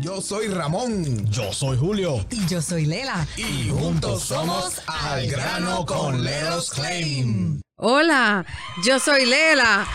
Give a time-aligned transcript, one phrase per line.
[0.00, 1.26] Yo soy Ramón.
[1.30, 2.24] Yo soy Julio.
[2.30, 3.26] Y yo soy Lela.
[3.36, 7.60] Y juntos somos Al Grano con Leros Claim.
[7.76, 8.46] Hola,
[8.82, 9.86] yo soy Lela.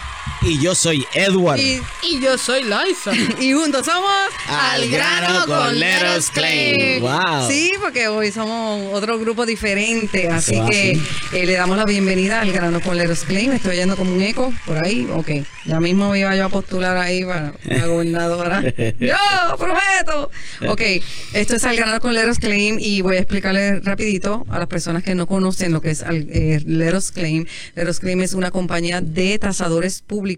[0.41, 1.59] Y yo soy Edward.
[1.59, 3.11] Y, Y yo soy Liza.
[3.41, 4.11] y juntos somos
[4.47, 7.01] Al grano con Leros Claim.
[7.01, 7.47] Wow.
[7.49, 11.37] Sí, porque hoy somos otro grupo diferente, así que sí.
[11.37, 13.53] eh, le damos la bienvenida al grano con Leros Claim.
[13.53, 15.07] Estoy yendo como un eco por ahí.
[15.13, 15.29] Ok,
[15.65, 18.61] ya mismo me iba yo a postular ahí para la gobernadora.
[18.99, 19.15] ¡Yo
[19.57, 20.29] prometo!
[20.67, 20.81] Ok,
[21.33, 25.01] esto es al grano con Leros Claim y voy a explicarle rapidito a las personas
[25.03, 27.45] que no conocen lo que es al- eh, Leros Claim.
[27.75, 30.34] Leros Claim es una compañía de tasadores públicos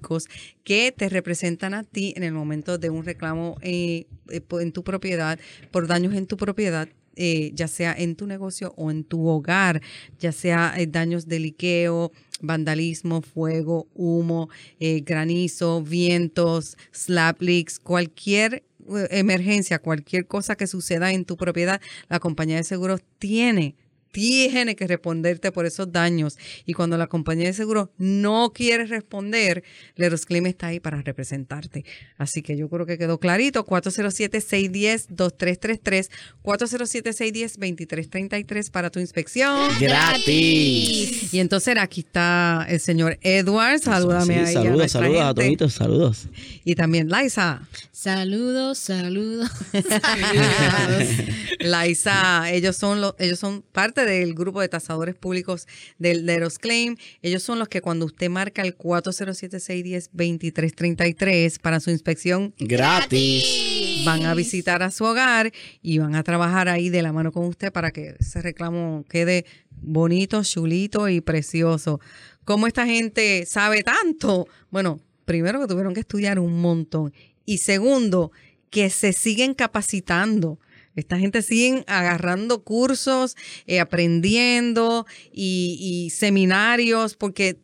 [0.64, 4.84] que te representan a ti en el momento de un reclamo eh, eh, en tu
[4.84, 5.40] propiedad
[5.72, 9.82] por daños en tu propiedad eh, ya sea en tu negocio o en tu hogar,
[10.20, 12.12] ya sea daños de liqueo,
[12.42, 18.64] vandalismo, fuego, humo, granizo, vientos, slap leaks, cualquier
[19.10, 23.76] emergencia, cualquier cosa que suceda en tu propiedad, la compañía de seguros tiene
[24.18, 26.40] tiene que responderte por esos daños.
[26.66, 29.64] Y cuando la compañía de seguros no quiere responder,
[29.96, 31.86] Leros Claim está ahí para representarte.
[32.18, 33.64] Así que yo creo que quedó clarito.
[33.68, 36.10] 407-610-2333,
[36.44, 39.70] 407-610-2333 para tu inspección.
[39.80, 41.32] Gratis.
[41.32, 43.82] Y entonces aquí está el señor Edward.
[43.82, 44.46] Salúdame Sí, ahí.
[44.46, 45.44] a saludos, nuestra saludos a gente.
[45.44, 46.28] toditos, saludos.
[46.66, 47.62] Y también Liza.
[47.92, 49.52] Saludos, saludos.
[51.60, 56.96] Liza, ellos son los, ellos son parte del grupo de tasadores públicos del Leros Claim.
[57.22, 64.04] Ellos son los que cuando usted marca el 407-610-2333 para su inspección, Gratis.
[64.06, 67.46] van a visitar a su hogar y van a trabajar ahí de la mano con
[67.46, 72.00] usted para que ese reclamo quede bonito, chulito y precioso.
[72.46, 74.48] ¿Cómo esta gente sabe tanto?
[74.72, 77.14] Bueno, primero que tuvieron que estudiar un montón
[77.46, 78.32] y segundo,
[78.70, 80.60] que se siguen capacitando.
[80.98, 87.60] Esta gente siguen agarrando cursos, eh, aprendiendo y, seminarios porque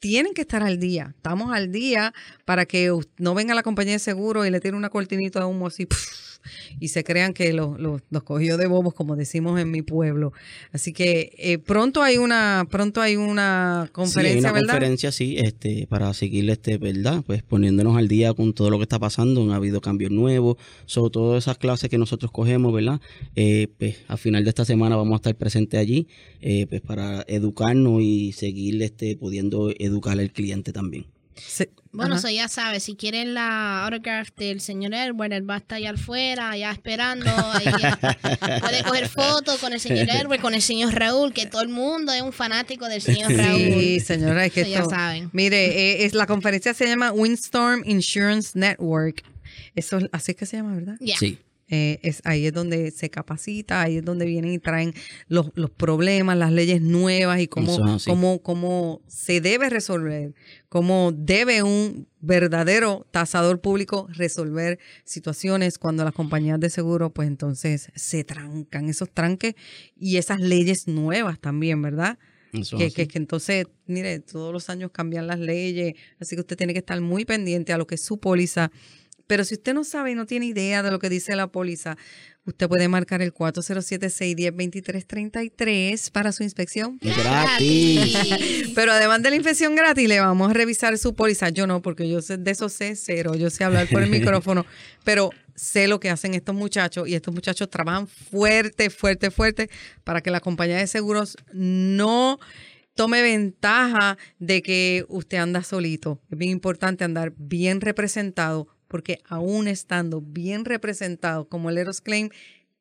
[0.00, 1.14] tienen que estar al día.
[1.16, 2.12] Estamos al día
[2.44, 5.68] para que no venga la compañía de seguro y le tire una cortinita de humo
[5.68, 5.88] así.
[6.80, 10.32] Y se crean que los, los, los cogió de bobos, como decimos en mi pueblo.
[10.72, 14.74] Así que eh, pronto hay una pronto hay una Sí, hay conferencia, una ¿verdad?
[14.74, 17.22] conferencia, sí, este, para seguirle, este, ¿verdad?
[17.26, 19.52] Pues poniéndonos al día con todo lo que está pasando.
[19.52, 20.56] Ha habido cambios nuevos,
[20.86, 23.00] sobre todo esas clases que nosotros cogemos, ¿verdad?
[23.36, 26.08] Eh, pues a final de esta semana vamos a estar presentes allí,
[26.40, 31.06] eh, pues para educarnos y seguir, este, pudiendo educar al cliente también.
[31.36, 31.66] Sí.
[31.92, 32.22] Bueno, Ajá.
[32.22, 35.90] so ya sabes, si quieren la autograph del señor Edward, él va a estar allá
[35.90, 37.26] afuera, allá esperando.
[37.80, 37.98] ya.
[38.60, 42.12] Puede coger fotos con el señor Edward, con el señor Raúl, que todo el mundo
[42.12, 43.58] es un fanático del señor Raúl.
[43.60, 45.30] Sí, señora, es que Eso ya saben.
[45.32, 49.22] Mire, eh, es la conferencia se llama Windstorm Insurance Network.
[49.76, 50.96] Eso es- así es que se llama, ¿verdad?
[51.00, 51.16] Ya.
[51.16, 51.38] Sí.
[51.68, 54.92] Eh, es, ahí es donde se capacita, ahí es donde vienen y traen
[55.28, 60.34] los, los problemas, las leyes nuevas y cómo, cómo, cómo se debe resolver,
[60.68, 67.90] cómo debe un verdadero tasador público resolver situaciones cuando las compañías de seguro, pues entonces
[67.94, 69.54] se trancan esos tranques
[69.96, 72.18] y esas leyes nuevas también, ¿verdad?
[72.78, 76.72] Que, que, que entonces, mire, todos los años cambian las leyes, así que usted tiene
[76.72, 78.70] que estar muy pendiente a lo que es su póliza.
[79.26, 81.96] Pero si usted no sabe y no tiene idea de lo que dice la póliza,
[82.44, 86.98] usted puede marcar el 407-610-2333 para su inspección.
[87.00, 88.72] Gratis.
[88.74, 91.48] Pero además de la inspección gratis, le vamos a revisar su póliza.
[91.50, 93.34] Yo no, porque yo sé- de eso sé cero.
[93.34, 94.66] Yo sé hablar por el micrófono,
[95.04, 99.70] pero sé lo que hacen estos muchachos y estos muchachos trabajan fuerte, fuerte, fuerte
[100.02, 102.38] para que la compañía de seguros no
[102.94, 106.20] tome ventaja de que usted anda solito.
[106.30, 112.28] Es bien importante andar bien representado porque aún estando bien representado como el Eros Claim,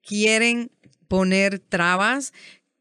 [0.04, 0.70] quieren
[1.08, 2.34] poner trabas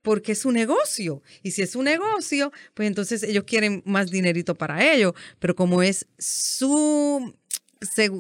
[0.02, 1.22] porque es su negocio.
[1.42, 5.14] Y si es su negocio, pues entonces ellos quieren más dinerito para ellos.
[5.38, 7.34] Pero como es su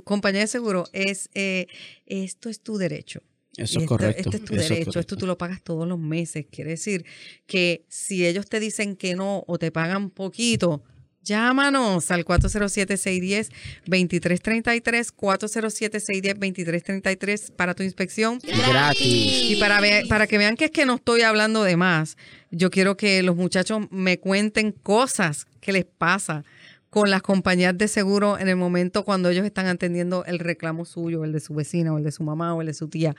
[0.02, 1.66] compañía de seguro, es eh,
[2.06, 3.22] esto es tu derecho.
[3.58, 4.30] Eso es correcto.
[4.30, 6.46] Este es tu eso es derecho, esto tú lo pagas todos los meses.
[6.50, 7.04] Quiere decir
[7.46, 10.82] que si ellos te dicen que no o te pagan poquito,
[11.24, 18.38] llámanos al 407-610-2333, 407-610-2333 para tu inspección.
[18.42, 19.50] Gratis.
[19.50, 22.16] Y para, ver- para que vean que es que no estoy hablando de más,
[22.50, 26.44] yo quiero que los muchachos me cuenten cosas que les pasa
[26.90, 31.24] con las compañías de seguro en el momento cuando ellos están atendiendo el reclamo suyo,
[31.24, 33.16] el de su vecina o el de su mamá o el de su tía.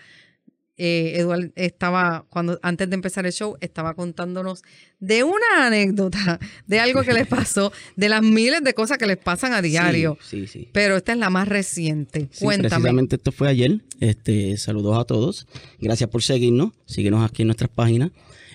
[0.78, 4.64] Eh, Eduard estaba, cuando antes de empezar el show, estaba contándonos
[5.00, 9.18] de una anécdota, de algo que les pasó, de las miles de cosas que les
[9.18, 10.18] pasan a diario.
[10.22, 10.60] Sí, sí.
[10.62, 10.70] sí.
[10.74, 12.30] Pero esta es la más reciente.
[12.32, 12.70] Sí, Cuéntame.
[12.70, 13.80] precisamente esto fue ayer.
[14.00, 15.48] Este, saludos a todos.
[15.80, 16.72] Gracias por seguirnos.
[16.86, 18.12] Síguenos aquí en nuestras páginas.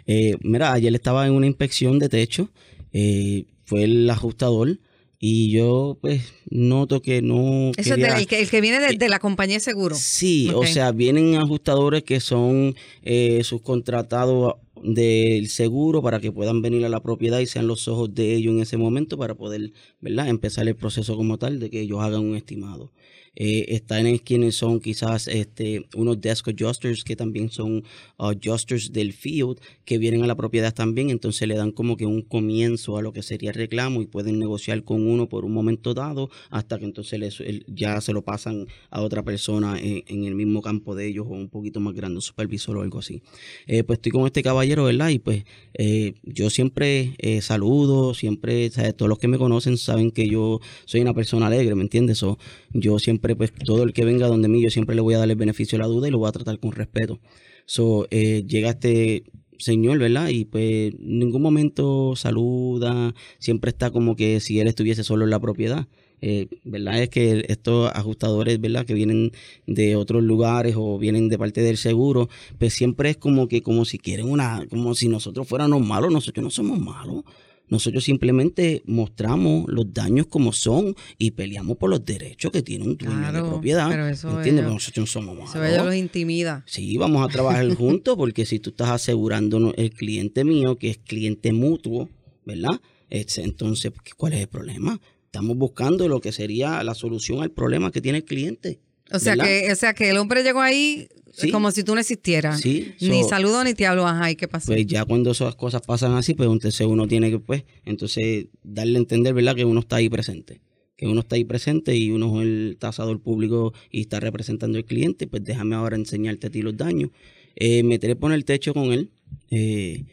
[0.06, 2.50] Eh, mira, ayer estaba en una inspección de techo.
[2.93, 4.79] eh, fue el ajustador.
[5.20, 7.73] Y yo, pues, noto que no.
[7.76, 9.97] Eso quería- es el, que, el que viene de, de la compañía de seguro.
[9.97, 16.85] Sí, o sea, vienen ajustadores que son eh, subcontratados del seguro para que puedan venir
[16.85, 20.29] a la propiedad y sean los ojos de ellos en ese momento para poder, ¿verdad?
[20.29, 22.93] Empezar el proceso como tal de que ellos hagan un estimado.
[23.40, 27.85] Eh, están en quienes son quizás este, unos desk adjusters que también son
[28.19, 32.23] adjusters del field que vienen a la propiedad también, entonces le dan como que un
[32.23, 36.31] comienzo a lo que sería reclamo y pueden negociar con uno por un momento dado
[36.50, 40.35] hasta que entonces les- el- ya se lo pasan a otra persona en, en el
[40.35, 43.23] mismo campo de ellos o un poquito más grande, un supervisor o algo así.
[43.67, 45.11] Eh, pues estoy con este caballero, ¿verdad?
[45.11, 45.44] Y pues
[45.75, 48.96] eh, yo siempre eh, saludo, siempre, ¿sabes?
[48.96, 52.19] todos los que me conocen saben que yo soy una persona alegre, ¿me entiendes?
[52.19, 52.38] So,
[52.73, 55.31] yo siempre, pues todo el que venga donde mí, yo siempre le voy a dar
[55.31, 57.21] el beneficio de la duda y lo voy a tratar con respeto.
[57.67, 59.25] So, eh, llega este
[59.59, 60.29] señor, ¿verdad?
[60.29, 65.31] Y pues en ningún momento saluda, siempre está como que si él estuviese solo en
[65.31, 65.87] la propiedad.
[66.21, 67.03] Eh, ¿Verdad?
[67.03, 68.85] Es que estos ajustadores, ¿verdad?
[68.85, 69.33] Que vienen
[69.67, 72.29] de otros lugares o vienen de parte del seguro,
[72.59, 76.43] pues siempre es como que, como si quieren una, como si nosotros fuéramos malos, nosotros
[76.43, 77.25] no somos malos.
[77.70, 82.97] Nosotros simplemente mostramos los daños como son y peleamos por los derechos que tiene un
[82.97, 83.88] dueño de Claro, propiedad.
[83.91, 84.65] pero eso ¿Me entiendes?
[84.65, 85.50] ellos- nosotros no somos malos.
[85.55, 86.62] Eso ellos los intimida.
[86.67, 90.99] Sí, vamos a trabajar juntos porque si tú estás asegurando el cliente mío, que es
[90.99, 92.09] cliente mutuo,
[92.44, 92.81] ¿verdad?
[93.11, 95.00] Es- Entonces, ¿cuál es el problema?
[95.25, 98.81] Estamos buscando lo que sería la solución al problema que tiene el cliente.
[99.12, 99.44] O sea, ¿verdad?
[99.47, 101.09] que, o sea que el hombre llegó ahí
[101.40, 101.50] Sí.
[101.50, 102.61] como si tú no existieras.
[102.61, 104.67] Sí, Ni saludo ni te hablo, ajá, ¿y qué pasó?
[104.67, 108.96] Pues ya cuando esas cosas pasan así, pues entonces uno tiene que, pues, entonces darle
[108.99, 109.55] a entender, ¿verdad?
[109.56, 110.61] Que uno está ahí presente.
[110.96, 114.85] Que uno está ahí presente y uno es el tasador público y está representando al
[114.85, 117.11] cliente, pues déjame ahora enseñarte a ti los daños.
[117.55, 119.11] Eh, me trepo en el techo con él.
[119.50, 120.05] eh,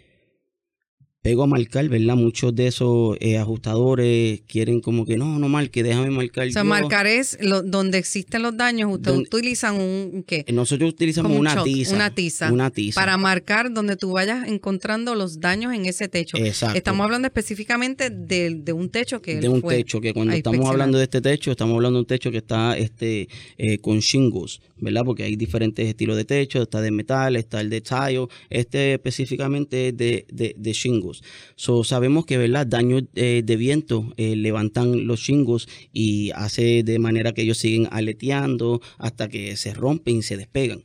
[1.26, 2.16] pego a marcar, ¿verdad?
[2.16, 6.62] Muchos de esos eh, ajustadores quieren como que no, no marque, déjame marcar o sea,
[6.62, 6.70] yo.
[6.70, 10.46] marcar es lo- donde existen los daños, ustedes utilizan un, ¿qué?
[10.46, 11.96] Eh, Nosotros utilizamos un una tiza.
[11.96, 12.52] Una tiza.
[12.52, 13.02] Una tiza.
[13.02, 16.38] Para marcar donde tú vayas encontrando los daños en ese techo.
[16.38, 16.78] Exacto.
[16.78, 20.70] Estamos hablando específicamente de, de un techo que de un fue techo que cuando estamos
[20.70, 23.28] hablando de este techo estamos hablando de un techo que está este
[23.58, 27.70] eh, con shingles verdad porque hay diferentes estilos de techo está de metal está el
[27.70, 31.15] de tile este específicamente es de, de, de shingles
[31.56, 37.00] so, sabemos que verdad daños eh, de viento eh, levantan los shingles y hace de
[37.00, 40.84] manera que ellos siguen aleteando hasta que se rompen y se despegan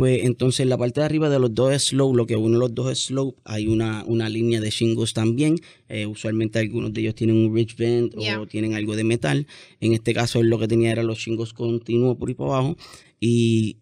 [0.00, 2.74] pues entonces en la parte de arriba de los dos slope, lo que une los
[2.74, 5.56] dos slope, hay una, una línea de shingles también.
[5.90, 8.40] Eh, usualmente algunos de ellos tienen un ridge bend Yeah.
[8.40, 9.46] o tienen algo de metal.
[9.78, 12.78] En este caso él lo que tenía era los shingles continuos por ahí para abajo.
[13.20, 13.76] Y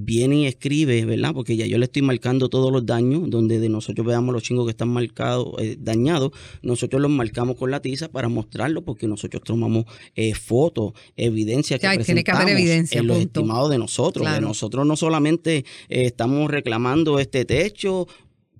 [0.00, 1.34] viene y escribe, ¿verdad?
[1.34, 4.64] Porque ya yo le estoy marcando todos los daños, donde de nosotros veamos los chingos
[4.66, 6.30] que están marcados, eh, dañados,
[6.62, 11.82] nosotros los marcamos con la tiza para mostrarlo, porque nosotros tomamos eh, fotos, evidencia que
[11.82, 13.40] Ya, tiene que haber presentamos evidencia, en los punto.
[13.40, 14.32] estimados de nosotros.
[14.32, 18.06] De nosotros no solamente eh, estamos reclamando este techo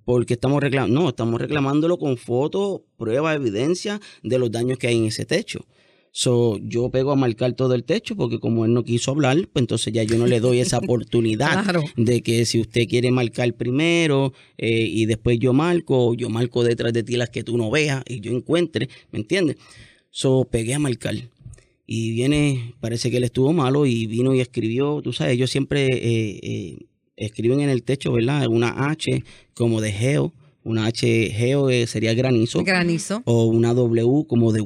[0.04, 4.96] porque estamos reclamando, no, estamos reclamándolo con fotos, pruebas, evidencia de los daños que hay
[4.96, 5.66] en ese techo.
[6.10, 9.62] So, yo pego a marcar todo el techo porque como él no quiso hablar, pues
[9.62, 11.82] entonces ya yo no le doy esa oportunidad Claro.
[11.96, 16.92] de que si usted quiere marcar primero eh, y después yo marco, yo marco detrás
[16.92, 19.56] de ti las que tú no veas y yo encuentre, ¿me entiendes?
[20.10, 21.14] So, pegué a marcar.
[21.86, 25.86] Y viene, parece que él estuvo malo y vino y escribió, tú sabes, ellos siempre
[25.86, 26.78] eh, eh,
[27.16, 28.46] escriben en el techo, ¿verdad?
[28.48, 29.22] Una H
[29.54, 30.32] como de geo,
[30.64, 34.60] una H geo sería granizo, granizo o una W como de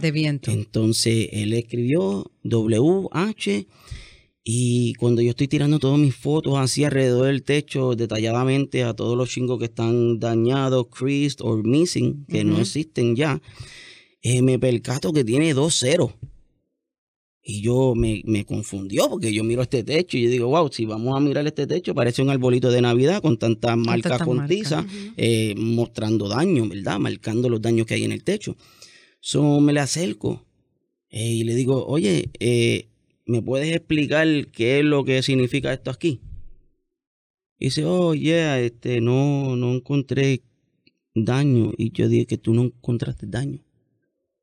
[0.00, 0.50] de viento.
[0.50, 3.66] Entonces él escribió WH
[4.42, 9.16] y cuando yo estoy tirando todas mis fotos así alrededor del techo detalladamente a todos
[9.16, 13.40] los chingos que están dañados, creased or missing, que no existen ya,
[14.22, 16.12] eh, me percato que tiene dos ceros.
[17.42, 20.84] Y yo me, me confundió porque yo miro este techo y yo digo, wow, si
[20.84, 24.80] vamos a mirar este techo, parece un arbolito de Navidad con tantas marcas con tiza,
[24.80, 25.14] Ujú.
[25.16, 26.98] eh, mostrando daños, ¿verdad?
[26.98, 28.56] Marcando los daños que hay en el techo.
[29.20, 30.44] So, me le acerco
[31.10, 32.88] eh, y le digo, oye, eh,
[33.26, 36.20] ¿me puedes explicar qué es lo que significa esto aquí?
[37.58, 40.42] Y dice, oh, yeah, este, no, no encontré
[41.14, 41.72] daño.
[41.76, 43.60] Y yo dije que tú no encontraste daño.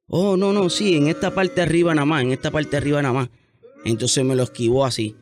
[0.06, 3.14] Oh, no, no, sí, en esta parte arriba nada más, en esta parte arriba nada
[3.14, 3.30] más.
[3.84, 5.16] Entonces me lo esquivó así.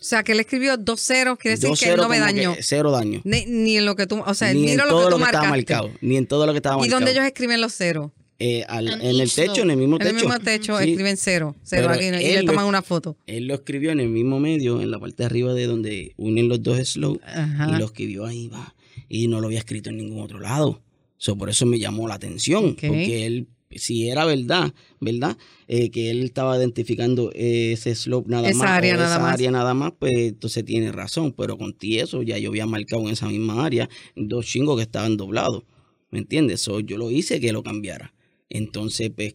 [0.00, 2.54] O sea, que él escribió dos ceros, quiere decir que él no me dañó.
[2.60, 3.20] cero daño.
[3.24, 5.24] Ni, ni en lo que tú, o sea, ni en lo todo que lo que
[5.24, 5.90] estaba marcado.
[6.00, 7.00] Ni en todo lo que estaba ¿Y marcado.
[7.00, 8.10] dónde ellos escriben los ceros?
[8.44, 10.26] Eh, al- En el techo, en el mismo En el techo.
[10.28, 10.90] mismo techo Sí.
[10.90, 13.16] escriben cero, cero aquí, y le lo- toman una foto.
[13.26, 16.48] Él lo escribió en el mismo medio, en la parte de arriba de donde unen
[16.48, 17.22] los dos slopes.
[17.28, 17.70] Ajá.
[17.70, 18.74] Y lo escribió ahí, va.
[19.08, 20.82] Y no lo había escrito en ningún otro lado.
[21.18, 22.70] So, por eso me llamó la atención.
[22.74, 25.36] Porque él, si era verdad, ¿verdad?
[25.68, 28.68] Eh, que él estaba identificando ese slope nada Esa más.
[28.70, 29.34] área nada esa más.
[29.34, 31.32] área nada más, pues entonces tiene razón.
[31.32, 34.82] Pero con ti eso ya yo había marcado en esa misma área dos chingos que
[34.82, 35.62] estaban doblados.
[36.10, 36.60] ¿Me entiendes?
[36.60, 38.12] So, yo lo hice que lo cambiara.
[38.52, 39.34] Entonces, pues,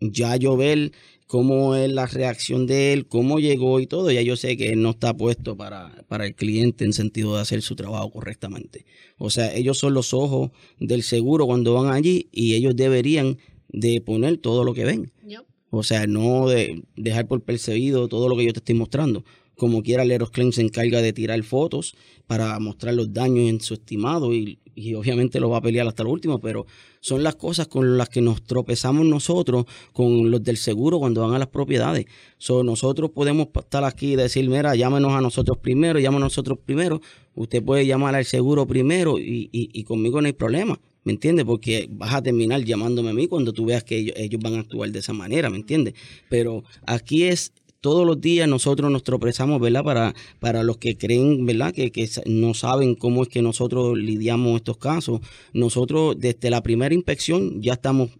[0.00, 0.92] ya yo ver
[1.26, 4.82] cómo es la reacción de él, cómo llegó y todo, ya yo sé que él
[4.82, 8.84] no está puesto para, para el cliente en sentido de hacer su trabajo correctamente.
[9.16, 13.38] O sea, ellos son los ojos del seguro cuando van allí y ellos deberían
[13.68, 15.12] de poner todo lo que ven.
[15.26, 15.42] Yep.
[15.70, 19.24] O sea, no de dejar por percibido todo lo que yo te estoy mostrando.
[19.60, 21.94] Como quiera, Leros Claim se encarga de tirar fotos
[22.26, 24.58] para mostrar los daños en su estimado y,
[24.96, 26.64] obviamente lo va a pelear hasta lo último, pero
[27.00, 31.34] son las cosas con las que nos tropezamos nosotros con los del seguro cuando van
[31.34, 32.06] a las propiedades.
[32.38, 36.58] So, nosotros podemos estar aquí y decir, mira, llámenos a nosotros primero, llámenos a nosotros
[36.64, 37.02] primero.
[37.34, 40.80] Usted puede llamar al seguro primero y conmigo no hay problema.
[41.02, 41.46] ¿Me entiendes?
[41.46, 44.60] Porque vas a terminar llamándome a mí cuando tú veas que ellos, ellos van a
[44.60, 45.94] actuar de esa manera, ¿me entiendes?
[46.28, 49.84] Pero aquí es todos los días nosotros nos tropezamos, ¿verdad?
[49.84, 51.72] Para, para los que creen, ¿verdad?
[51.72, 55.20] Que, que no saben cómo es que nosotros lidiamos estos casos.
[55.52, 58.10] Nosotros desde la primera inspección ya estamos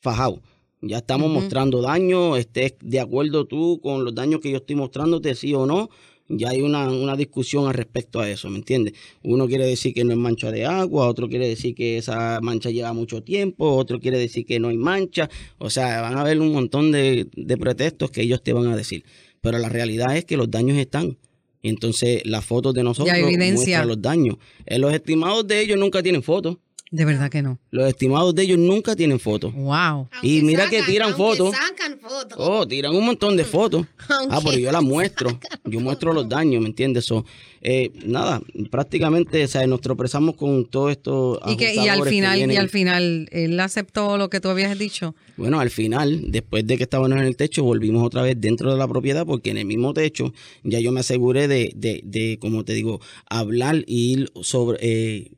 [0.00, 0.40] fajados.
[0.84, 5.36] Ya estamos mostrando daños, estés de acuerdo tú con los daños que yo estoy mostrándote,
[5.36, 5.90] sí o no.
[6.28, 8.94] Ya hay una, una discusión al respecto a eso, ¿me entiendes?
[9.22, 12.70] Uno quiere decir que no es mancha de agua, otro quiere decir que esa mancha
[12.70, 15.28] lleva mucho tiempo, otro quiere decir que no hay mancha.
[15.58, 18.76] O sea, van a haber un montón de, de pretextos que ellos te van a
[18.76, 19.04] decir.
[19.40, 21.18] Pero la realidad es que los daños están.
[21.62, 24.36] Y entonces las fotos de nosotros muestran los daños.
[24.66, 26.56] En los estimados de ellos nunca tienen fotos.
[26.92, 27.58] De verdad que no.
[27.70, 29.54] Los estimados de ellos nunca tienen fotos.
[29.54, 30.10] Wow.
[30.22, 31.54] Y mira que tiran fotos.
[31.54, 32.36] Sacan fotos.
[32.36, 33.86] Oh, tiran un montón de fotos.
[34.30, 35.38] Ah, pero yo las muestro.
[35.64, 37.06] Yo muestro los daños, ¿me entiendes?
[37.06, 37.24] So,
[37.62, 41.40] eh, nada, prácticamente o sea, nos tropezamos con todo esto.
[41.46, 45.14] Y, que, y al final, y al final, él aceptó lo que tú habías dicho.
[45.36, 48.78] Bueno, al final, después de que estábamos en el techo, volvimos otra vez dentro de
[48.78, 50.32] la propiedad porque en el mismo techo
[50.62, 55.30] ya yo me aseguré de, de, de como te digo, hablar y ir sobre, eh,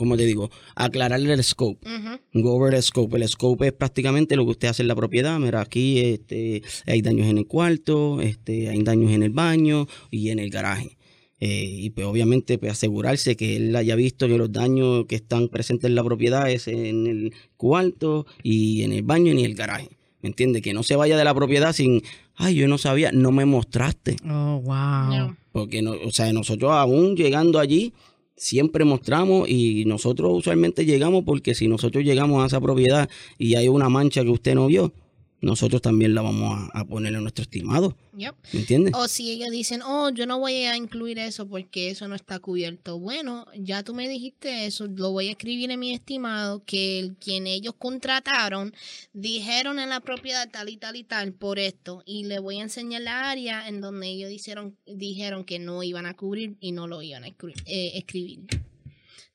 [0.00, 1.86] como te digo, aclararle el scope.
[1.86, 2.42] Ujú.
[2.42, 3.18] Go over the scope.
[3.18, 5.38] El scope es prácticamente lo que usted hace en la propiedad.
[5.38, 10.30] Mira, aquí este, hay daños en el cuarto, este, hay daños en el baño y
[10.30, 10.96] en el garaje.
[11.38, 15.48] Eh, y pues obviamente pues, asegurarse que él haya visto que los daños que están
[15.48, 19.54] presentes en la propiedad es en el cuarto y en el baño y en el
[19.54, 19.90] garaje.
[20.22, 20.62] ¿Me entiende?
[20.62, 22.00] Que no se vaya de la propiedad sin,
[22.36, 24.16] ay, yo no sabía, no me mostraste.
[24.24, 25.14] Oh, wow.
[25.14, 25.36] No.
[25.52, 27.92] Porque, no, o sea, nosotros aún llegando allí,
[28.40, 33.68] siempre mostramos y nosotros usualmente llegamos porque si nosotros llegamos a esa propiedad y hay
[33.68, 34.94] una mancha que usted no vio,
[35.40, 37.96] nosotros también la vamos a, a poner en nuestro estimado.
[38.16, 38.34] Yep.
[38.52, 38.94] ¿Me entiendes?
[38.94, 42.38] O si ellos dicen, oh, yo no voy a incluir eso porque eso no está
[42.38, 42.98] cubierto.
[42.98, 47.16] Bueno, ya tú me dijiste eso, lo voy a escribir en mi estimado, que el,
[47.16, 48.74] quien ellos contrataron
[49.12, 52.02] dijeron en la propiedad tal y tal y tal por esto.
[52.04, 56.06] Y le voy a enseñar la área en donde ellos dijeron, dijeron que no iban
[56.06, 58.40] a cubrir y no lo iban a eh, escribir.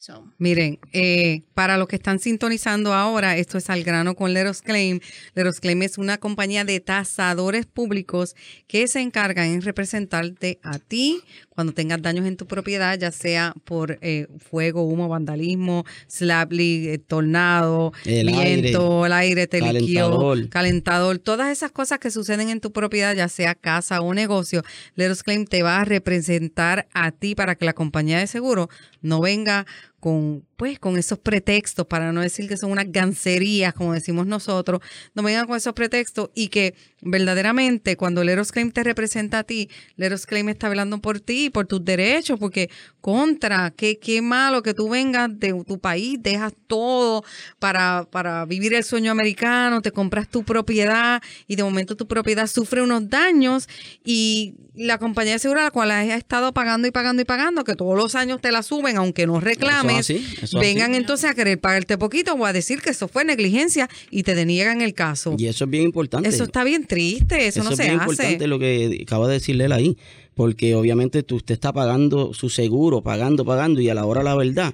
[0.06, 4.62] So, Miren, eh, para los que están sintonizando ahora, esto es al grano con Leros
[4.62, 5.00] Claim.
[5.34, 8.36] Leros Claim es una compañía de tasadores públicos
[8.68, 13.56] que se encargan en representarte a ti cuando tengas daños en tu propiedad, ya sea
[13.64, 20.50] por eh, fuego, humo, vandalismo, slaply, eh, tornado, El viento, el aire te liquió, calentador.
[20.50, 24.62] calentador, todas esas cosas que suceden en tu propiedad, ya sea casa o negocio,
[24.96, 28.70] Leros Claim te va a representar a ti para que la compañía de seguro
[29.02, 29.66] no venga
[30.06, 34.82] con pues con esos pretextos para no decir que son unas gancerías como decimos nosotros
[35.14, 39.70] no vengan con esos pretextos y que verdaderamente cuando Leros Claim te representa a ti
[39.96, 42.70] Leros Claim está hablando por ti por tus derechos porque
[43.02, 47.24] contra qué, qué malo que tú vengas de tu país dejas todo
[47.60, 52.48] para, para vivir el sueño americano te compras tu propiedad y de momento tu propiedad
[52.48, 53.68] sufre unos daños
[54.04, 57.64] y la compañía de seguro a la cual has estado pagando y pagando y pagando
[57.64, 60.92] que todos los años te la suben aunque no reclames Eso es así, eso vengan
[60.92, 61.02] así.
[61.02, 64.82] entonces a querer pagarte poquito o a decir que eso fue negligencia y te deniegan
[64.82, 65.36] el caso.
[65.38, 66.30] Y eso es bien importante.
[66.30, 68.12] Eso está bien triste, eso, no es se bien hace.
[68.12, 69.98] importante lo que acaba de decirle él ahí,
[70.34, 74.36] porque obviamente tú, usted está pagando su seguro, pagando, pagando, y a la hora la
[74.36, 74.74] verdad,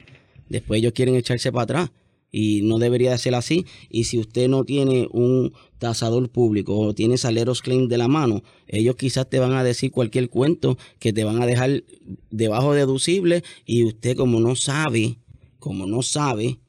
[0.50, 1.90] después ellos quieren echarse para atrás.
[2.32, 3.66] y no debería de ser así.
[3.90, 8.44] Y si usted no tiene un tasador público o tiene saleros claim de la mano,
[8.68, 11.84] ellos quizás te van a decir cualquier cuento que te van a dejar
[12.30, 15.18] debajo deducible y usted como no sabe,
[15.62, 16.60] como no sabe,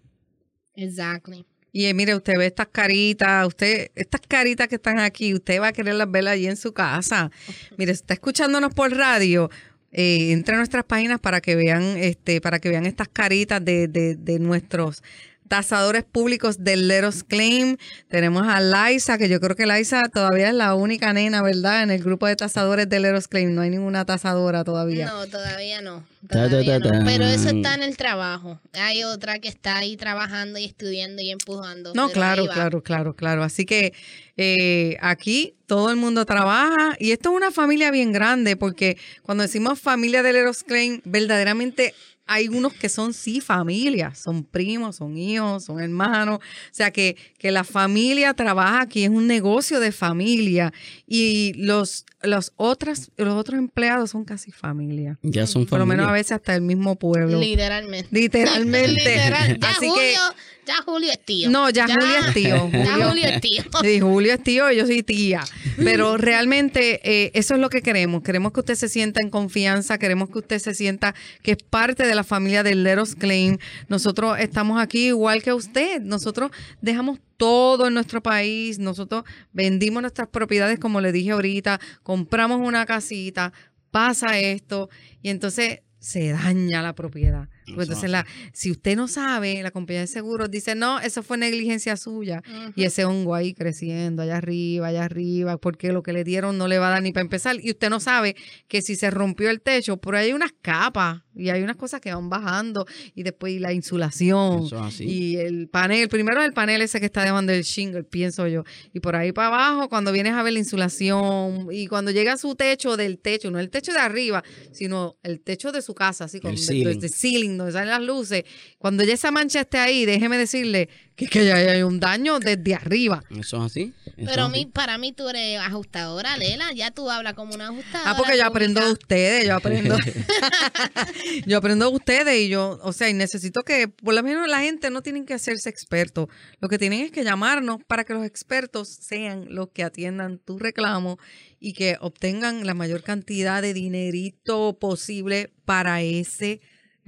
[0.75, 1.45] Exactly.
[1.73, 5.67] Y eh, mire, usted ve estas caritas, usted, estas caritas que están aquí, usted va
[5.67, 7.31] a quererlas ver allí en su casa.
[7.77, 9.49] Mire, está escuchándonos por radio.
[9.91, 13.87] Eh, entre a nuestras páginas para que vean, este, para que vean estas caritas de,
[13.87, 15.03] de, de nuestros
[15.51, 17.75] tasadores públicos del Leros Claim.
[18.07, 21.83] Tenemos a Liza, que yo creo que Liza todavía es la única nena, ¿verdad?
[21.83, 23.53] En el grupo de tasadores del Leros Claim.
[23.53, 25.07] No hay ninguna tasadora todavía.
[25.07, 26.05] No, todavía no.
[26.29, 27.05] Ta, ta, Todavía ta, no.
[27.05, 28.61] Pero eso está en el trabajo.
[28.71, 31.91] Hay otra que está ahí trabajando y estudiando y empujando.
[31.95, 33.43] No, claro, claro, claro, claro.
[33.43, 33.91] Así que
[34.37, 39.41] eh, aquí todo el mundo trabaja y esto es una familia bien grande porque cuando
[39.41, 41.93] decimos familia de Leros Klein, verdaderamente
[42.33, 46.37] hay unos que son sí familia, son primos, son hijos, son hermanos.
[46.39, 50.71] O sea que, que la familia trabaja aquí, es un negocio de familia
[51.07, 55.19] y los, los, otras, los otros empleados son casi familia.
[55.23, 56.19] Ya son Por lo menos a familia.
[56.21, 57.39] veces hasta el mismo pueblo.
[57.39, 58.07] Literalmente.
[58.11, 58.91] Literalmente.
[58.93, 59.59] Literal.
[59.59, 60.19] Ya Así que Julio,
[60.67, 61.49] ya Julio es tío.
[61.49, 62.69] No, ya Julio es tío.
[62.71, 63.63] Ya Julio- Julio es tío.
[63.81, 65.43] Sí, Julio es tío yo soy tía.
[65.77, 68.21] Pero realmente eh, eso es lo que queremos.
[68.23, 72.05] Queremos que usted se sienta en confianza, queremos que usted se sienta que es parte
[72.05, 73.57] de la familia del Leros Claim.
[73.87, 76.01] Nosotros estamos aquí igual que usted.
[76.01, 78.79] Nosotros dejamos todo en nuestro país.
[78.79, 83.53] Nosotros vendimos nuestras propiedades, como le dije ahorita, compramos una casita,
[83.91, 84.89] pasa esto
[85.21, 87.47] y entonces se daña la propiedad.
[87.75, 91.37] Pues entonces, la, si usted no sabe, la compañía de seguros dice, no, eso fue
[91.37, 92.41] negligencia suya.
[92.75, 96.67] Y ese hongo ahí creciendo, allá arriba, allá arriba, porque lo que le dieron no
[96.67, 97.57] le va a dar ni para empezar.
[97.61, 98.35] Y usted no sabe
[98.67, 102.01] que si se rompió el techo, por ahí hay unas capas y hay unas cosas
[102.01, 105.03] que van bajando y después la insulación Eso es así.
[105.05, 106.09] y el panel.
[106.09, 108.63] Primero es el panel ese que está debajo del shingle, pienso yo.
[108.93, 112.37] Y por ahí para abajo, cuando vienes a ver la insulación y cuando llega a
[112.37, 116.25] su techo del techo, no el techo de arriba, sino el techo de su casa,
[116.25, 116.99] así con El de- ceiling.
[116.99, 118.43] de ceiling, salen las luces.
[118.77, 122.73] Cuando ya esa mancha esté ahí, déjeme decirle que, que ya hay un daño desde
[122.73, 123.23] arriba.
[123.29, 123.93] Eso es así.
[124.05, 124.53] eso Pero así.
[124.53, 126.71] mí, para mí tú eres ajustadora, Lela.
[126.73, 128.11] Ya tú hablas como una ajustadora.
[128.11, 129.97] Ah, porque yo aprendo de ustedes, yo aprendo.
[131.45, 134.61] yo aprendo de ustedes y yo, o sea, y necesito que, por lo menos la
[134.61, 136.27] gente no tienen que hacerse expertos.
[136.59, 140.57] Lo que tienen es que llamarnos para que los expertos sean los que atiendan tu
[140.57, 141.19] reclamo
[141.59, 146.61] y que obtengan la mayor cantidad de dinerito posible para ese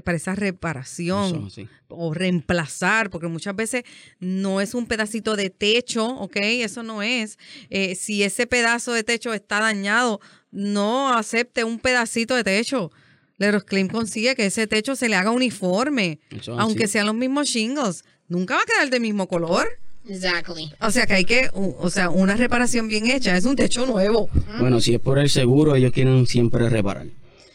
[0.04, 3.84] para esa reparación Eso o reemplazar, porque muchas veces
[4.20, 6.38] no es un pedacito de techo, ¿ok?
[6.38, 7.38] Eso no es.
[7.70, 10.20] Eh, si ese pedazo de techo está dañado,
[10.52, 12.92] no acepte un pedacito de techo.
[13.38, 17.48] Leros Claim consigue que ese techo se le haga uniforme, Eso aunque sean los mismos
[17.48, 18.04] shingles.
[18.28, 19.68] Nunca va a quedar del mismo color.
[20.08, 20.72] Exactly.
[20.82, 23.38] O sea que hay que, o sea, una reparación bien hecha.
[23.38, 24.30] Es un techo nuevo.
[24.60, 27.08] Bueno, si es por el seguro, ellos quieren siempre reparar.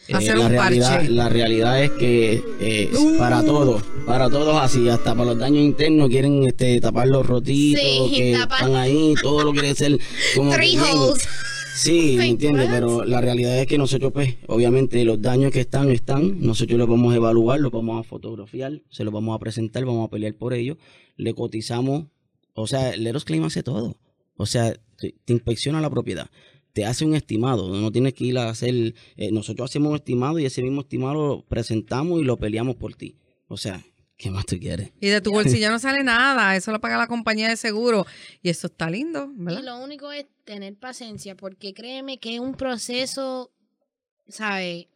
[0.09, 1.09] Eh, la realidad, parche.
[1.11, 6.09] La realidad es que eh, para todos, para todos así, hasta para los daños internos
[6.09, 8.59] quieren este, tapar los rotitos Sí, que tapar.
[8.61, 9.99] están ahí, todo lo quiere ser
[10.35, 11.27] como que Three holes.
[11.75, 12.67] Sí, ¿me entiendes?
[12.69, 16.41] Pero la realidad es que nosotros, pues, obviamente los daños que están, están.
[16.41, 20.05] Nosotros los vamos a evaluar, los vamos a fotografiar, se los vamos a presentar, vamos
[20.07, 20.77] a pelear por ellos.
[21.15, 22.07] Le cotizamos,
[22.53, 23.95] o sea, Leros Claim hace todo.
[24.35, 26.29] O sea, te inspecciona la propiedad,
[26.79, 27.67] te hace un estimado.
[27.75, 28.93] No tienes que ir a hacer.
[29.17, 32.95] eh, nosotros hacemos un estimado y ese mismo estimado lo presentamos y lo peleamos por
[32.95, 33.17] ti.
[33.49, 33.83] O sea,
[34.15, 34.93] ¿qué más tú quieres?
[35.01, 38.05] Y de tu bolsillo no sale nada, eso lo paga la compañía de seguro.
[38.41, 39.61] Y eso está lindo, Y ¿verdad?
[39.61, 43.51] lo único es tener paciencia, porque créeme que es un proceso,
[44.29, 44.87] ¿sabes?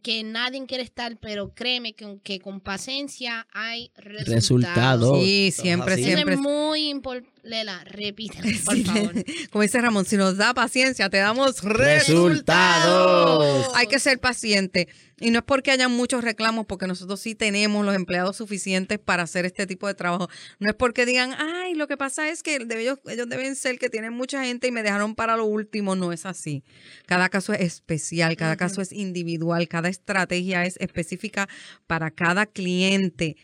[0.00, 4.28] Que nadie quiere estar, pero créeme que, que con paciencia hay resultados.
[4.32, 5.18] Resultados.
[5.24, 5.94] Sí, siempre.
[5.94, 6.34] Eso siempre.
[6.36, 7.31] es muy importante.
[7.42, 9.14] Lela, repítelo, por Sí, favor.
[9.50, 12.30] Como dice Ramón, si nos da paciencia, te damos Resultados.
[12.30, 13.70] resultados.
[13.74, 14.86] Hay que ser paciente.
[15.18, 19.24] Y no es porque hayan muchos reclamos, porque nosotros sí tenemos los empleados suficientes para
[19.24, 20.28] hacer este tipo de trabajo.
[20.60, 23.90] No es porque digan, ay, lo que pasa es que ellos, ellos deben ser que
[23.90, 25.96] tienen mucha gente y me dejaron para lo último.
[25.96, 26.62] No es así.
[27.06, 31.48] Cada caso es especial, cada caso es individual, cada estrategia es específica
[31.88, 33.36] para cada cliente.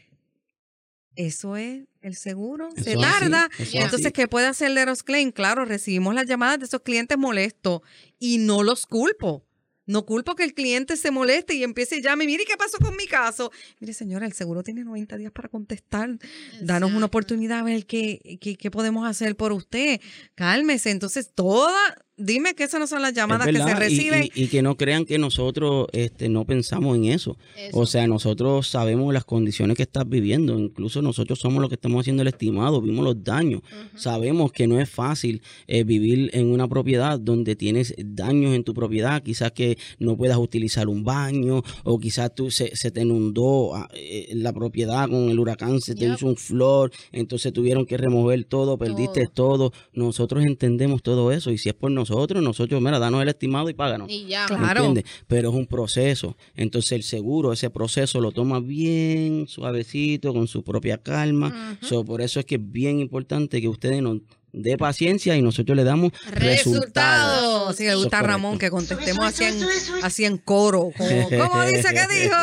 [1.17, 2.69] Eso es el seguro.
[2.75, 3.49] Eso Se así, tarda.
[3.59, 4.13] Entonces, así.
[4.13, 5.31] ¿qué puede hacer Leros Claim?
[5.33, 7.81] Claro, recibimos las llamadas de esos clientes molestos
[8.19, 9.45] y no los culpo.
[9.87, 12.95] No culpo que el cliente se moleste y empiece y llame, mire, ¿qué pasó con
[12.95, 13.51] mi caso?
[13.81, 16.19] Mire, señora, el seguro tiene 90 días para contestar.
[16.61, 19.99] Danos una oportunidad a ver qué, qué, qué podemos hacer por usted.
[20.35, 20.91] Cálmese.
[20.91, 21.75] Entonces, toda,
[22.19, 24.25] dime que esas no son las Es llamadas que se y- reciben.
[24.35, 27.37] Y, y que no crean que nosotros este, no pensamos en eso.
[27.57, 27.79] Eso.
[27.79, 30.59] O sea, nosotros sabemos las condiciones que estás viviendo.
[30.59, 33.63] Incluso nosotros somos los que estamos haciendo el estimado, vimos los daños.
[33.95, 38.75] Sabemos que no es fácil eh, vivir en una propiedad donde tienes daños en tu
[38.75, 39.23] propiedad.
[39.23, 43.89] Quizás que no puedas utilizar un baño o quizás tú se, se te inundó ah,
[43.95, 46.15] eh, la propiedad con el huracán, se te Yep.
[46.15, 49.73] hizo un flor, entonces tuvieron que remover todo, perdiste todo.
[49.93, 53.75] Nosotros entendemos todo eso y si es por nosotros, nosotros, mira, danos el estimado y
[53.75, 54.11] páganos.
[54.11, 54.47] Y ya.
[54.47, 54.95] Claro.
[55.27, 56.37] Pero es un proceso.
[56.55, 61.49] Entonces el seguro, ese proceso lo toma bien suavecito, con su propia calma.
[61.49, 61.87] Ujú.
[61.87, 64.19] So, por eso es que es bien importante que ustedes nos
[64.53, 66.57] dé paciencia y nosotros le damos resultados.
[66.67, 67.77] Resultados.
[67.77, 69.63] Sí, le gusta a Ramón que contestemos así en,
[70.03, 70.91] así en coro.
[70.97, 72.35] Como, ¿Cómo dice que dijo?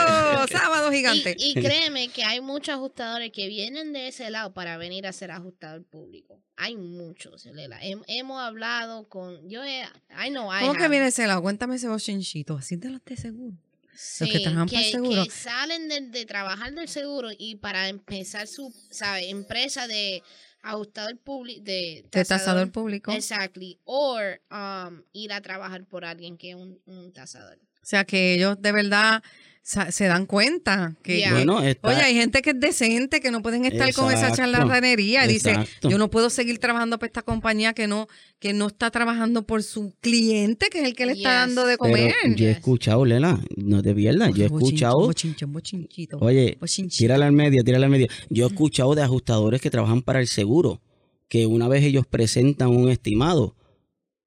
[0.52, 1.36] Sábado gigante.
[1.38, 5.14] Y, y créeme que hay muchos ajustadores que vienen de ese lado para venir a
[5.14, 6.42] ser ajustador público.
[6.58, 7.82] Hay muchos, Lela.
[7.82, 9.50] Hem- hemos hablado con.
[9.50, 9.82] Yo he.
[10.12, 11.42] I know I ¿Cómo que viene ese lado?
[11.42, 12.56] Cuéntame ese bochinchito.
[12.58, 13.58] Así de los de seguro.
[13.98, 15.24] Sí, que trabajan para el seguro.
[15.24, 19.30] que salen de, de trabajar del seguro y para empezar su, ¿sabe?
[19.30, 20.22] Empresa de
[20.66, 23.12] ajustador público, de tasador público.
[23.12, 23.80] Exactly.
[23.86, 27.60] O um, ir a trabajar por alguien que es un, un tasador.
[27.86, 29.22] O sea, que ellos de verdad
[29.62, 33.66] se dan cuenta que, Bueno, está- oye, hay gente que es decente, que no pueden
[33.66, 35.24] estar con esa charlatanería.
[35.26, 38.08] Y dice, yo no puedo seguir trabajando para esta compañía que no
[38.40, 41.78] que no está trabajando por su cliente, que es el que le está dando de
[41.78, 42.14] pero comer.
[42.36, 46.58] yo he escuchado, Lela, no te pierdas, yo he escuchado, bochinche, bochinchito, oye,
[46.98, 48.08] tírala al medio, tírala al medio.
[48.32, 50.82] Yo he escuchado de ajustadores que trabajan para el seguro,
[51.28, 53.56] que una vez ellos presentan un estimado,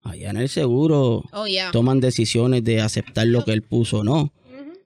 [0.03, 1.71] allá en el seguro Oh, yeah.
[1.71, 4.21] toman decisiones de aceptar lo que él puso o no.
[4.23, 4.33] Ujú.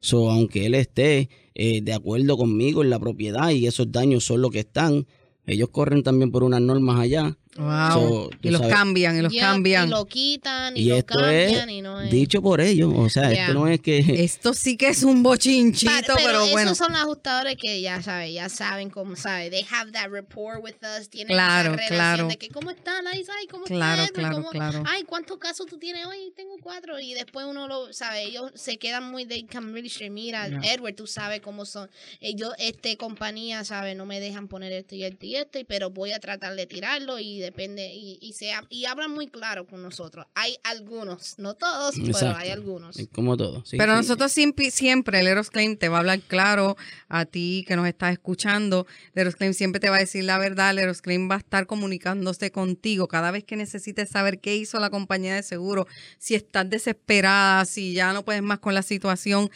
[0.01, 4.41] So, aunque él esté eh, de acuerdo conmigo en la propiedad y esos daños son
[4.43, 5.07] los que están,
[5.47, 7.37] ellos corren también por unas normas allá.
[7.57, 7.93] Wow.
[7.93, 9.89] So, y los sabes- cambian, y los cambian.
[9.89, 12.11] Y lo quitan, y, Y lo esto cambian, es y no es...
[12.11, 12.93] dicho por ellos.
[12.97, 13.43] O sea, Yeah.
[13.49, 13.99] esto no es que...
[14.25, 16.75] Esto sí que es un bochinchito, pero, esos bueno.
[16.75, 19.51] son los ajustadores que ya saben, ya saben cómo saben.
[19.51, 21.09] They have that rapport with us.
[21.11, 22.29] Tienen Claro, esa relación claro.
[22.29, 24.83] de que cómo están, ay, ay, cómo Claro, están, claro, ¿Cómo- claro.
[24.87, 26.33] Ay, ¿cuántos casos tú tienes hoy?
[26.35, 26.99] Tengo cuatro.
[27.01, 30.11] Y después uno lo sabe, ellos se quedan muy, they can really share.
[30.11, 30.73] Mira, Yeah.
[30.75, 31.91] Edward, tú sabes cómo son.
[32.21, 35.91] Ellos, este compañía, sabe, no me dejan poner esto y esto y esto, y- pero
[35.91, 39.83] voy a tratar de tirarlo y depende, y, y, se, y hablan muy claro con
[39.83, 40.27] nosotros.
[40.35, 42.99] Hay algunos, no todos, pero hay algunos.
[42.99, 43.63] Es como todo.
[43.67, 43.97] sí, Pero sí.
[43.99, 46.77] nosotros siempre, siempre, el Eros Claim te va a hablar claro
[47.09, 48.87] a ti que nos estás escuchando.
[49.15, 50.71] El Eros Claim siempre te va a decir la verdad.
[50.71, 54.79] El Eros Claim va a estar comunicándose contigo cada vez que necesites saber qué hizo
[54.81, 55.87] la compañía de seguro.
[56.19, 59.51] Si estás desesperada, si ya no puedes más con la situación,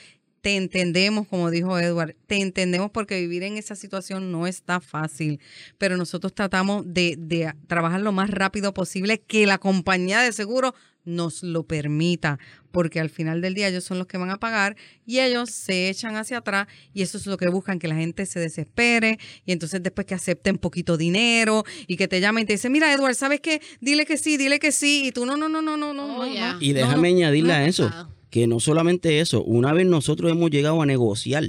[0.46, 5.40] te entendemos, como dijo Edward, te entendemos porque vivir en esa situación no está fácil,
[5.76, 10.72] pero nosotros tratamos de, de trabajar lo más rápido posible que la compañía de seguro
[11.04, 12.38] nos lo permita,
[12.70, 15.88] porque al final del día ellos son los que van a pagar y ellos se
[15.88, 19.50] echan hacia atrás y eso es lo que buscan, que la gente se desespere y
[19.50, 23.16] entonces después que acepten poquito dinero y que te llamen y te dicen, mira Edward,
[23.16, 23.60] ¿sabes qué?
[23.80, 26.18] Dile que sí, dile que sí y tú no, no, no, no, no, no.
[26.18, 26.52] Oh, no, yeah.
[26.52, 27.16] no, Y no, déjame no".
[27.16, 27.90] añadirle a eso.
[28.30, 31.44] Que no solamente eso, una vez nosotros hemos llegado a negociar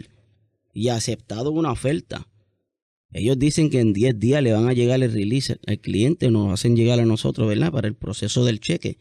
[0.73, 2.27] y aceptado una oferta,
[3.11, 6.51] ellos dicen que en 10 días le van a llegar el release al cliente, nos
[6.53, 7.71] hacen llegar a nosotros, ¿verdad?
[7.71, 8.97] Para el proceso del cheque.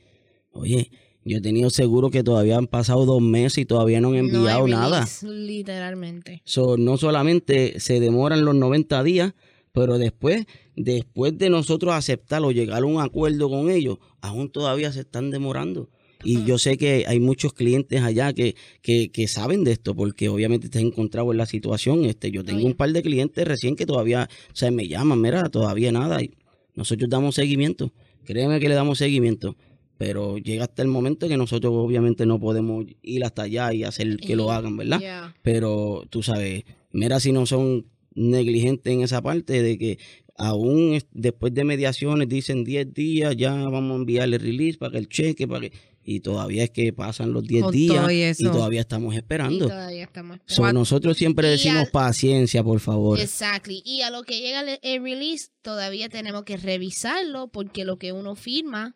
[0.52, 0.90] Oye,
[1.24, 4.38] yo he tenido seguro que todavía han pasado dos meses y todavía no han No
[4.38, 5.06] enviado nada.
[5.22, 6.40] Literalmente.
[6.44, 9.34] So, no solamente se demoran los 90 días,
[9.72, 14.92] pero después, después de nosotros aceptar o llegar a un acuerdo con ellos, aún todavía
[14.92, 15.90] se están demorando.
[16.26, 20.28] Y yo sé que hay muchos clientes allá que, que, que saben de esto, porque
[20.28, 22.04] obviamente te has encontrado en la situación.
[22.04, 25.48] Este, yo tengo un par de clientes recién que todavía, o sea, me llaman, mira,
[25.48, 26.22] todavía nada.
[26.22, 26.32] Y
[26.74, 27.92] nosotros damos seguimiento.
[28.24, 29.56] Créeme que le damos seguimiento.
[29.98, 34.16] Pero llega hasta el momento que nosotros obviamente no podemos ir hasta allá y hacer
[34.18, 35.00] que lo hagan, ¿verdad?
[35.00, 35.34] Yeah.
[35.42, 39.98] Pero tú sabes, mira si no son negligentes en esa parte de que
[40.36, 44.98] aún es- después de mediaciones dicen 10 días, ya vamos a enviarle release para que
[44.98, 45.72] el cheque, para que...
[46.08, 49.66] Y todavía es que pasan los 10 Con días y y, todavía estamos Y esperando.
[49.66, 50.80] todavía estamos So, esperando.
[50.80, 53.18] nosotros siempre Y decimos al- paciencia, por favor.
[53.18, 53.82] Exactly.
[53.84, 58.12] Y a lo que llega el, el release, todavía tenemos que revisarlo porque lo que
[58.12, 58.94] uno firma,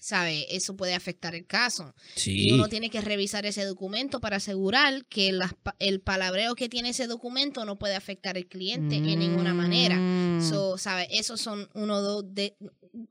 [0.00, 0.46] ¿sabe?
[0.56, 1.94] Eso puede afectar el caso.
[2.16, 2.52] Y Sí.
[2.52, 7.06] uno tiene que revisar ese documento para asegurar que pa- el palabreo que tiene ese
[7.06, 9.96] documento no puede afectar al cliente en ninguna manera.
[9.98, 10.40] Mm.
[10.48, 11.06] So, ¿sabe?
[11.10, 12.56] Esos son uno, dos, de,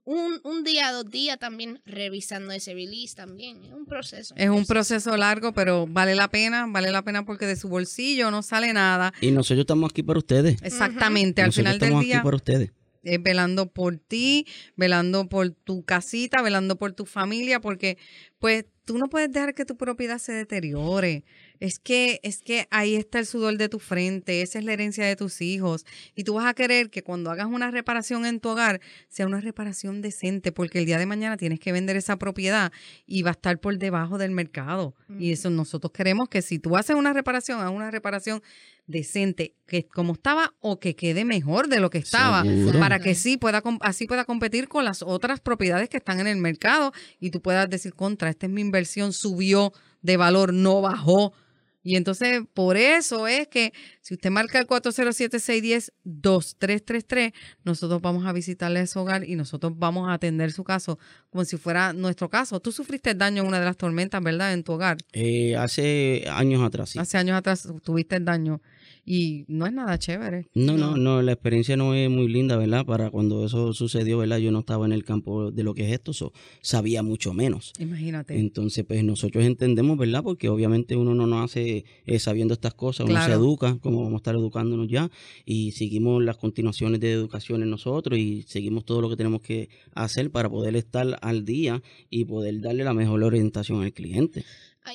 [0.03, 3.63] un, un día, dos días también revisando ese release también.
[3.63, 4.33] Es un proceso.
[4.37, 8.31] Es un proceso largo, pero vale la pena, vale la pena porque de su bolsillo
[8.31, 9.13] no sale nada.
[9.21, 10.61] Y nosotros estamos aquí para ustedes.
[10.61, 12.71] Exactamente, al nosotros final del estamos día aquí para ustedes.
[13.03, 17.97] es velando por ti, velando por tu casita, velando por tu familia, porque
[18.39, 21.23] pues tú no puedes dejar que tu propiedad se deteriore.
[21.59, 25.05] Es que, es que ahí está el sudor de tu frente, esa es la herencia
[25.05, 25.85] de tus hijos.
[26.15, 29.41] Y tú vas a querer que cuando hagas una reparación en tu hogar sea una
[29.41, 32.71] reparación decente, porque el día de mañana tienes que vender esa propiedad
[33.05, 34.95] y va a estar por debajo del mercado.
[35.19, 38.41] Y eso nosotros queremos que si tú haces una reparación, haz una reparación
[38.89, 42.79] decente, que como estaba o que quede mejor de lo que estaba, Seguro.
[42.79, 46.37] para que sí pueda así pueda competir con las otras propiedades que están en el
[46.37, 51.33] mercado y tú puedas decir contra, esta es mi inversión, subió de valor, no bajó.
[51.81, 58.85] Y entonces, por eso es que si usted marca el 407-610-2333, nosotros vamos a visitarle
[58.87, 60.97] su hogar y nosotros vamos a atender su caso
[61.29, 62.59] como si fuera nuestro caso.
[62.59, 64.53] Tú sufriste daño en una de las tormentas, ¿verdad?
[64.53, 64.97] En tu hogar.
[65.13, 66.99] Eh, hace años atrás, sí.
[66.99, 68.61] Hace años atrás tuviste el daño
[69.09, 70.45] y no es nada chévere.
[70.53, 72.85] No, no, no, la experiencia no es muy linda, ¿verdad?
[72.85, 74.37] Para cuando eso sucedió, ¿verdad?
[74.37, 77.73] Yo no estaba en el campo de lo que es esto, so, sabía mucho menos.
[77.79, 78.37] Imagínate.
[78.37, 80.21] Entonces, pues nosotros entendemos, ¿verdad?
[80.21, 84.13] Porque obviamente uno no nos hace eh, sabiendo estas cosas, uno se educa, como vamos
[84.13, 85.09] a estar educándonos ya,
[85.43, 89.69] y seguimos las continuaciones de educación en nosotros y seguimos todo lo que tenemos que
[89.95, 94.45] hacer para poder estar al día y poder darle la mejor orientación al cliente.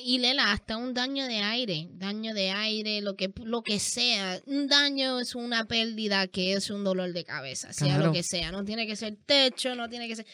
[0.01, 4.41] Y Lela, hasta un daño de aire, daño de aire, lo que, lo que sea.
[4.45, 8.05] Un daño es una pérdida que es un dolor de cabeza, sea Claro.
[8.07, 8.51] lo que sea.
[8.51, 10.25] No tiene que ser techo, no tiene que ser...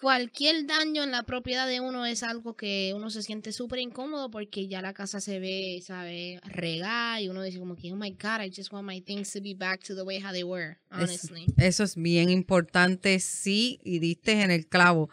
[0.00, 4.30] Cualquier daño en la propiedad de uno es algo que uno se siente súper incómodo
[4.30, 6.40] porque ya la casa se ve, ¿sabe?
[6.44, 9.42] Regada y uno dice como que, oh my God, I just want my things to
[9.42, 11.44] be back to the way how they were, Es- honestly.
[11.58, 15.10] Eso es bien importante, sí, y diste en el clavo.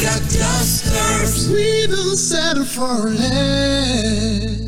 [0.02, 1.50] got dusters.
[1.50, 4.67] We don't settle for less.